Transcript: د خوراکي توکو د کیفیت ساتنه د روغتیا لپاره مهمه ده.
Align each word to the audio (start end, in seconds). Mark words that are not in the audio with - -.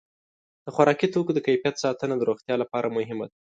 د 0.65 0.67
خوراکي 0.75 1.07
توکو 1.13 1.31
د 1.35 1.39
کیفیت 1.47 1.75
ساتنه 1.83 2.15
د 2.17 2.21
روغتیا 2.29 2.55
لپاره 2.63 2.93
مهمه 2.97 3.25
ده. 3.29 3.35